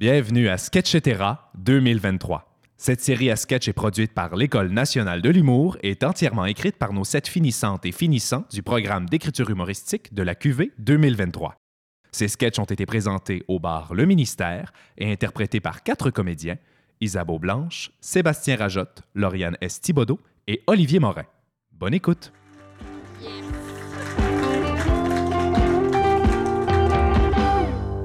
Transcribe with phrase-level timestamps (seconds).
[0.00, 2.56] Bienvenue à Sketchetera 2023.
[2.78, 6.76] Cette série à sketch est produite par l'École nationale de l'humour et est entièrement écrite
[6.76, 11.54] par nos sept finissantes et finissants du programme d'écriture humoristique de la QV 2023.
[12.12, 16.56] Ces sketchs ont été présentés au bar Le Ministère et interprétés par quatre comédiens
[17.02, 19.82] Isabeau Blanche, Sébastien Rajotte, Lauriane S.
[20.46, 21.26] Et Olivier Morin.
[21.72, 22.32] Bonne écoute!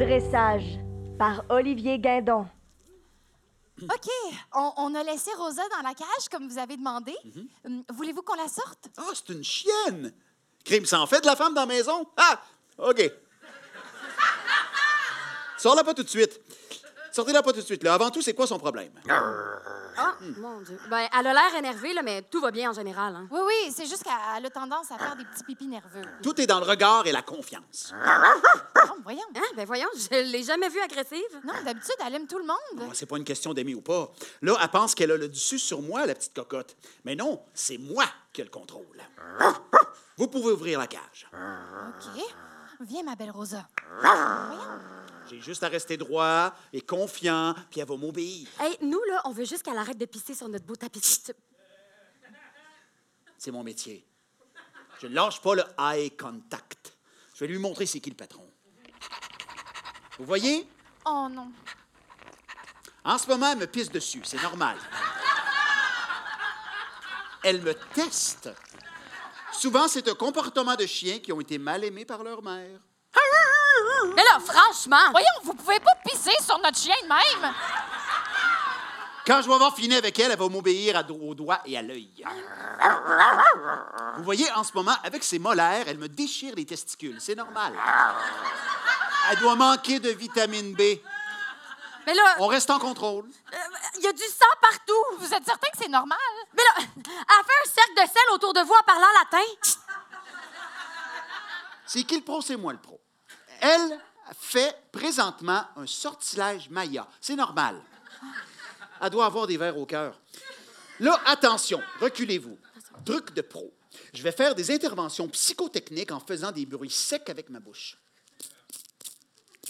[0.00, 0.80] Dressage
[1.18, 2.46] par Olivier Guindon.
[3.82, 4.08] OK,
[4.54, 7.14] on, on a laissé Rosa dans la cage comme vous avez demandé.
[7.64, 8.88] Hum, Voulez-vous qu'on la sorte?
[8.96, 10.12] Ah, c'est une chienne!
[10.64, 12.06] Crime sans fait de la femme dans la maison?
[12.16, 12.40] Ah!
[12.78, 13.10] OK.
[15.58, 16.40] Sors-la pas tout de suite.
[17.16, 17.82] Sortez-la pas tout de suite.
[17.82, 17.94] Là.
[17.94, 18.92] Avant tout, c'est quoi son problème?
[19.08, 20.78] Ah, mon Dieu.
[20.90, 23.16] Ben, elle a l'air énervée, là, mais tout va bien en général.
[23.16, 23.26] Hein.
[23.30, 26.02] Oui, oui, c'est juste qu'elle a tendance à faire des petits pipis nerveux.
[26.22, 27.94] Tout est dans le regard et la confiance.
[27.94, 29.22] Oh, voyons.
[29.34, 29.40] Hein?
[29.56, 31.40] Ben, voyons, je l'ai jamais vue agressive.
[31.42, 32.84] Non, d'habitude, elle aime tout le monde.
[32.84, 34.12] Moi, C'est pas une question d'aimer ou pas.
[34.42, 36.76] Là, elle pense qu'elle a le dessus sur moi, la petite cocotte.
[37.06, 38.04] Mais non, c'est moi
[38.34, 38.84] qui ai le contrôle.
[40.18, 41.30] Vous pouvez ouvrir la cage.
[41.32, 42.22] OK.
[42.80, 43.68] Viens, ma belle Rosa.
[45.28, 48.48] J'ai juste à rester droit et confiant, puis elle va m'obéir.
[48.60, 51.22] Hey, nous, là, on veut juste qu'elle arrête de pisser sur notre beau tapis.
[53.38, 54.06] C'est mon métier.
[55.00, 56.96] Je ne lâche pas le eye contact.
[57.34, 58.48] Je vais lui montrer c'est qui le patron.
[60.18, 60.66] Vous voyez?
[61.04, 61.50] Oh non.
[63.04, 64.22] En ce moment, elle me pisse dessus.
[64.24, 64.78] C'est normal.
[67.44, 68.50] Elle me teste.
[69.66, 72.78] Souvent, c'est un comportement de chien qui ont été mal aimés par leur mère.
[74.14, 75.10] Mais là, franchement!
[75.10, 77.52] Voyons, vous pouvez pas pisser sur notre chien de même.
[79.26, 81.76] Quand je vais avoir fini avec elle, elle va m'obéir à do- au doigt et
[81.76, 82.24] à l'œil.
[84.18, 87.16] Vous voyez, en ce moment, avec ses molaires, elle me déchire les testicules.
[87.20, 87.72] C'est normal.
[89.32, 90.80] Elle doit manquer de vitamine B.
[92.06, 93.24] Mais là, On reste en contrôle.
[93.98, 95.18] Il y a du sang partout!
[95.18, 96.18] Vous êtes certain que c'est normal?
[96.54, 99.46] Mais là, elle fait un cercle de sel autour de vous en parlant latin.
[101.86, 103.00] C'est qui le pro, c'est moi le pro.
[103.60, 104.00] Elle
[104.38, 107.06] fait présentement un sortilège Maya.
[107.20, 107.80] C'est normal.
[109.00, 110.18] Elle doit avoir des vers au cœur.
[111.00, 112.58] Là, attention, reculez-vous.
[113.04, 113.72] Truc de pro.
[114.12, 117.98] Je vais faire des interventions psychotechniques en faisant des bruits secs avec ma bouche.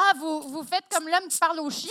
[0.00, 1.90] Ah, vous, vous faites comme l'homme qui parle au chien?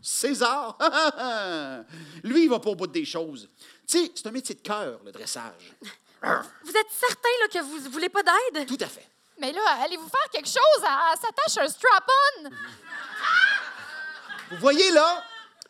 [0.00, 0.78] César,
[2.22, 3.46] lui, il va pas au bout des choses.
[3.86, 5.74] Tu sais, c'est un métier de cœur, le dressage.
[6.22, 8.66] Vous êtes certain là, que vous voulez pas d'aide?
[8.66, 9.06] Tout à fait.
[9.38, 10.82] Mais là, allez-vous faire quelque chose?
[10.82, 12.50] Elle, elle s'attache un strap-on?
[14.52, 15.22] Vous voyez là?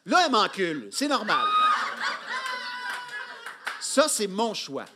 [0.06, 0.88] Là, elle m'encule.
[0.92, 1.46] C'est normal.
[3.80, 4.86] Ça, c'est mon choix.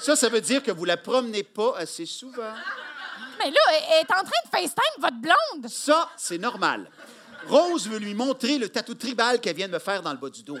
[0.00, 2.54] Ça, ça veut dire que vous la promenez pas assez souvent.
[3.44, 5.68] Mais là, elle est en train de FaceTime votre blonde.
[5.68, 6.90] Ça, c'est normal.
[7.46, 10.30] Rose veut lui montrer le tatou tribal qu'elle vient de me faire dans le bas
[10.30, 10.58] du dos.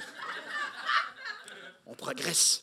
[1.86, 2.62] On progresse.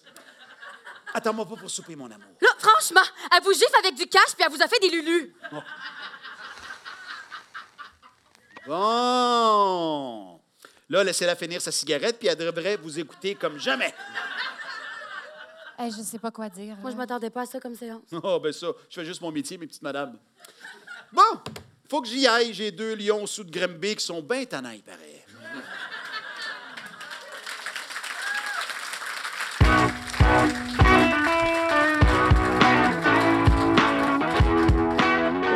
[1.13, 2.29] Attends-moi pas pour souper, mon amour.
[2.39, 3.01] Là, franchement,
[3.35, 5.33] elle vous gifle avec du cash puis elle vous a fait des lulus.
[8.67, 10.39] Bon.
[10.87, 13.95] Là, laissez-la finir sa cigarette, puis elle devrait vous écouter comme jamais.
[15.89, 16.75] Je sais pas quoi dire.
[16.81, 18.01] Moi, je m'attendais pas à ça comme séance.
[18.23, 20.17] Oh, ben ça, je fais juste mon métier, mes petites madames.
[21.13, 21.21] Bon,
[21.89, 22.53] faut que j'y aille.
[22.53, 25.25] J'ai deux lions sous de Grimby qui sont bien tannants, il paraît.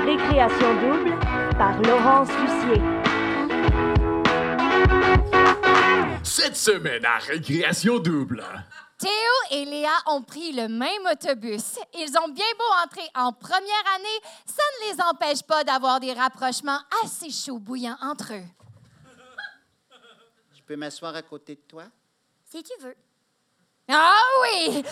[0.06, 1.20] Récréation double
[1.58, 2.82] par Laurence Lucier.
[6.24, 8.44] Cette semaine à Récréation Double.
[8.98, 9.12] Théo
[9.52, 11.78] et Léa ont pris le même autobus.
[11.94, 16.14] Ils ont bien beau entrer en première année, ça ne les empêche pas d'avoir des
[16.14, 18.46] rapprochements assez chauds bouillants entre eux.
[20.54, 21.84] Je peux m'asseoir à côté de toi?
[22.46, 22.96] Si tu veux.
[23.88, 24.84] Ah oui!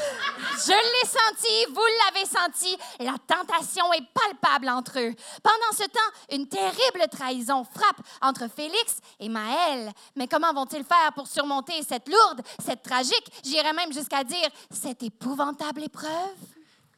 [0.65, 2.77] Je l'ai senti, vous l'avez senti.
[2.99, 5.13] La tentation est palpable entre eux.
[5.41, 9.91] Pendant ce temps, une terrible trahison frappe entre Félix et Maëlle.
[10.15, 15.01] Mais comment vont-ils faire pour surmonter cette lourde, cette tragique, j'irais même jusqu'à dire cette
[15.01, 16.37] épouvantable épreuve?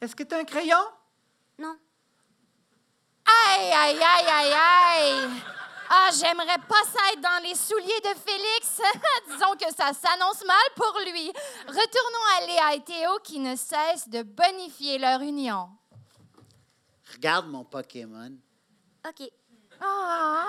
[0.01, 0.83] Est-ce que tu as un crayon?
[1.57, 1.77] Non.
[3.25, 5.29] Aïe, aïe, aïe, aïe, aïe!
[5.89, 8.81] Ah, j'aimerais pas ça être dans les souliers de Félix.
[9.27, 11.27] Disons que ça s'annonce mal pour lui.
[11.67, 15.69] Retournons à Léa et Théo qui ne cessent de bonifier leur union.
[17.13, 18.31] Regarde mon Pokémon.
[19.07, 19.29] OK.
[19.81, 20.45] Ah,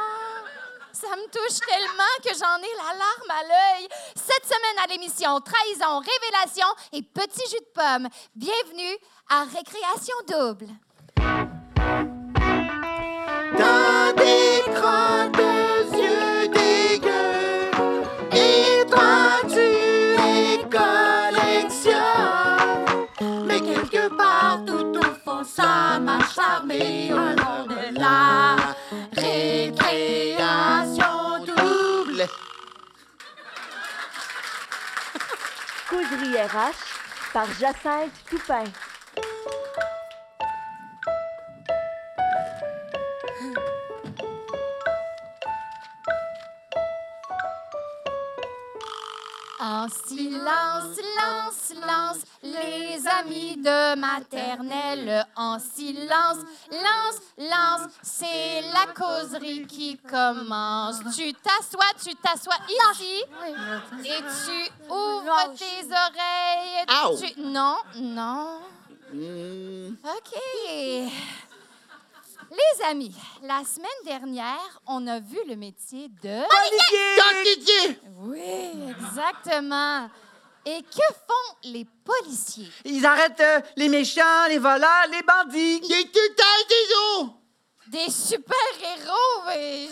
[0.92, 3.88] ça me touche tellement que j'en ai la larme à l'œil.
[4.14, 8.08] Cette semaine à l'émission Trahison, Révélation et Petit jus de pomme.
[8.34, 8.96] Bienvenue
[9.28, 12.15] à Récréation double.
[26.68, 28.56] Oui, au nom de la
[29.16, 30.44] récréation
[31.46, 32.26] double.
[35.88, 36.82] Causerie RH
[37.32, 38.64] par Jacinthe Toupin.
[49.86, 55.24] En silence, silence, silence, les amis de maternelle.
[55.36, 56.38] En silence,
[56.72, 60.96] lance, lance, c'est la causerie qui commence.
[61.14, 63.22] Tu t'assois, tu t'assois ici
[64.04, 67.32] et tu ouvres tes oreilles.
[67.34, 68.58] Tu- Non, non.
[69.12, 69.94] Hmm.
[70.04, 71.12] OK.
[72.56, 76.40] Les amis, la semaine dernière, on a vu le métier de...
[76.40, 78.00] Don Didier!
[78.18, 80.08] Oui, exactement.
[80.64, 82.70] Et que font les policiers?
[82.84, 85.80] Ils arrêtent euh, les méchants, les voleurs, les bandits.
[85.84, 87.28] Il est tout le temps des os!
[87.88, 89.88] Des super-héros, mais...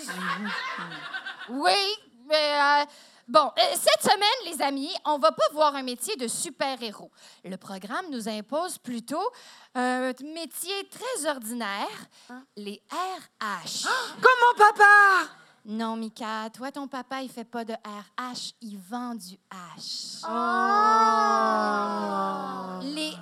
[1.51, 2.55] Oui, mais...
[2.55, 2.85] euh,
[3.27, 7.11] Bon, euh, cette semaine, les amis, on va pas voir un métier de super-héros.
[7.43, 9.31] Le programme nous impose plutôt
[9.75, 11.89] un métier très ordinaire,
[12.57, 13.87] les RH.
[14.21, 15.31] Comme mon papa.
[15.67, 20.21] Non, Mika, toi, ton papa, il fait pas de RH, il vend du H.
[22.83, 23.13] Les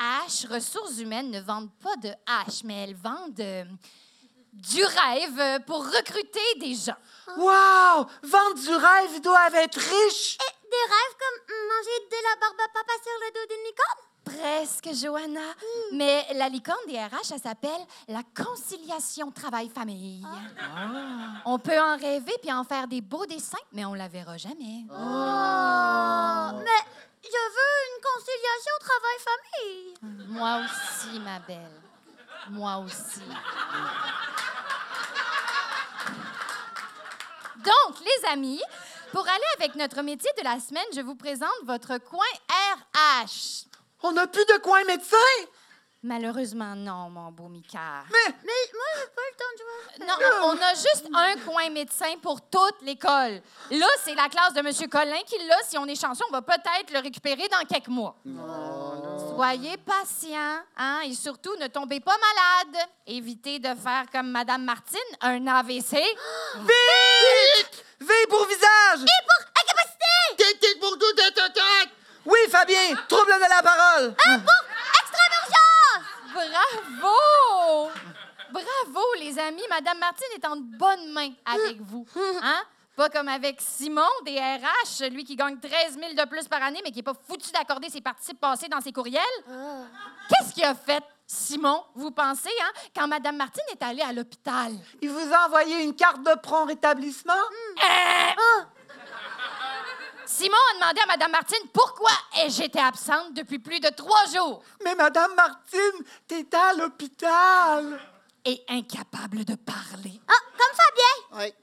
[0.00, 3.64] RH, ressources humaines, ne vendent pas de H, mais elles vendent euh,
[4.54, 6.96] du rêve pour recruter des gens.
[7.36, 8.06] Wow!
[8.22, 10.38] Vendre du rêve, ils doivent être riches.
[10.38, 14.02] Des rêves comme manger de la barbe à papa sur le dos d'une licorne?
[14.24, 15.54] Presque, Johanna.
[15.92, 20.26] Mais la licorne des RH, ça s'appelle la conciliation travail-famille.
[21.44, 24.86] On peut en rêver puis en faire des beaux dessins, mais on la verra jamais.
[24.90, 26.58] Oh!
[26.58, 26.82] Mais
[27.22, 29.94] je veux une conciliation travail-famille.
[30.28, 31.82] Moi aussi, ma belle.
[32.50, 33.22] Moi aussi.
[37.64, 38.60] Donc, les amis,
[39.12, 43.66] pour aller avec notre métier de la semaine, je vous présente votre coin RH.
[44.02, 45.16] On n'a plus de coin médecin?
[46.02, 48.04] Malheureusement, non, mon beau Mika.
[48.12, 50.06] Mais Mais moi, j'ai pas le temps de jouer.
[50.06, 53.40] Non, on a juste un coin médecin pour toute l'école.
[53.70, 54.88] Là, c'est la classe de M.
[54.90, 55.56] Collin qui l'a.
[55.66, 58.14] Si on est chanceux, on va peut-être le récupérer dans quelques mois.
[59.34, 62.88] Soyez patient, hein, et surtout, ne tombez pas malade.
[63.04, 65.92] Évitez de faire comme Madame Martine, un AVC.
[66.60, 67.84] vite!
[68.00, 69.04] V pour visage.
[70.36, 71.88] T'es pour tout un totac!
[72.24, 74.14] Oui, Fabien, trouble de la parole.
[76.32, 77.90] Bravo!
[78.52, 79.64] Bravo, les amis.
[79.68, 82.06] Madame Martine est en bonne main avec vous.
[82.40, 82.62] Hein?
[82.96, 86.80] Pas comme avec Simon des RH, celui qui gagne 13 000 de plus par année,
[86.84, 89.22] mais qui n'est pas foutu d'accorder ses participes passés dans ses courriels.
[90.28, 94.72] Qu'est-ce qu'il a fait, Simon, vous pensez, hein, quand Madame Martine est allée à l'hôpital?
[95.02, 97.32] Il vous a envoyé une carte de prompt rétablissement?
[100.26, 102.12] Simon a demandé à Madame Martine pourquoi
[102.48, 108.00] j'étais absente depuis plus de trois jours Mais Madame Martine, t'étais à l'hôpital.
[108.44, 110.20] Et incapable de parler.
[110.28, 111.38] Ah, comme Fabien.
[111.38, 111.54] Ouais.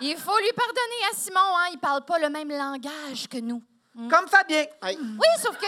[0.00, 3.62] Il faut lui pardonner à Simon, hein, il parle pas le même langage que nous.
[3.94, 4.64] Comme Fabien.
[4.82, 4.96] Ouais.
[4.98, 5.66] Oui, sauf que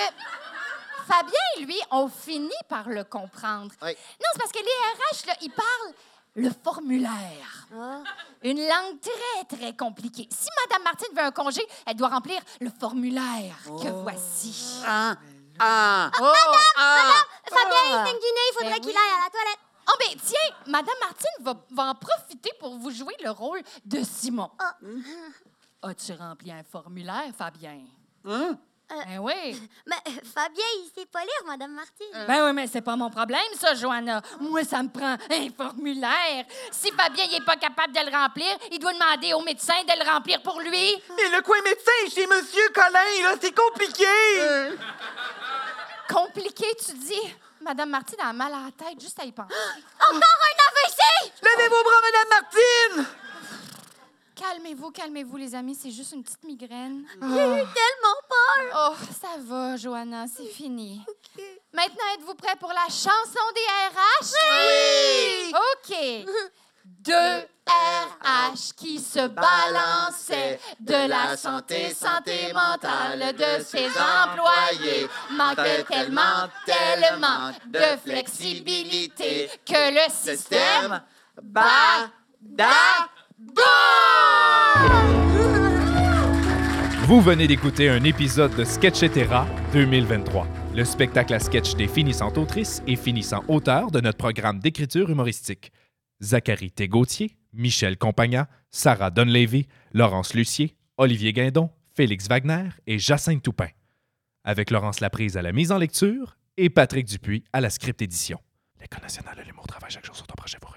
[1.06, 3.73] Fabien, lui, ont fini par le comprendre.
[3.82, 3.97] Ouais.
[4.20, 5.94] Non, c'est parce que les RH, là, ils parlent
[6.35, 7.68] le formulaire.
[8.42, 10.28] Une langue très, très compliquée.
[10.30, 14.82] Si Madame Martine veut un congé, elle doit remplir le formulaire que voici.
[14.87, 15.16] Ah!
[15.61, 16.11] Ah!
[16.20, 16.32] Oh!
[17.54, 18.96] Fabien, il saigne du nez, il faudrait Ben qu'il oui.
[18.96, 19.58] aille à la toilette.
[19.87, 24.02] Oh, ben tiens, Madame Martine va, va en profiter pour vous jouer le rôle de
[24.02, 24.50] Simon.
[25.82, 27.80] As-tu rempli un formulaire, Fabien?
[28.25, 28.56] Hein?
[28.88, 29.61] Ben oui.
[29.87, 32.06] Mais euh, Fabien, il sait pas lire, Madame Martine.
[32.26, 34.20] Ben oui, mais c'est pas mon problème, ça, Johanna.
[34.40, 36.44] Moi, ça me prend un formulaire.
[36.70, 40.11] Si Fabien n'est pas capable de le remplir, il doit demander au médecin de le
[40.11, 40.70] remplir pour lui.
[41.16, 44.04] Mais le coin médecin chez Monsieur Colin, là, c'est compliqué.
[46.08, 47.34] Compliqué, tu dis?
[47.64, 49.54] Madame Martine a mal à la tête juste à y penser.
[50.00, 51.33] Encore un AVC!
[51.42, 53.06] Levez vos bras, Madame Martine.
[54.35, 57.06] Calmez-vous, calmez-vous, les amis, c'est juste une petite migraine.
[57.23, 58.90] J'ai eu tellement peur.
[58.90, 61.00] Oh, ça va, Johanna, c'est fini.
[61.73, 64.35] Maintenant, êtes-vous prêts pour la chanson des RH?
[64.50, 65.54] Oui!
[65.54, 66.26] OK.
[67.04, 67.12] Deux
[67.66, 77.50] RH qui se balançaient de la santé, santé mentale de ses employés manquait tellement, tellement
[77.66, 81.02] de flexibilité que le système
[81.42, 82.11] bat,
[87.06, 90.46] Vous venez d'écouter un épisode de Sketchetera 2023.
[90.75, 95.70] le spectacle à sketch des finissantes autrices et finissants auteurs de notre programme d'écriture humoristique.
[96.23, 103.68] Zachary Tégautier, Michel Compagna, Sarah Dunleavy, Laurence Lucier, Olivier Guindon, Félix Wagner et Jacinthe Toupin.
[104.44, 108.40] Avec Laurence Laprise à la mise en lecture et Patrick Dupuis à la script édition.
[108.80, 110.75] L'École nationale de l'humour travaille chaque jour sur ton projet pour.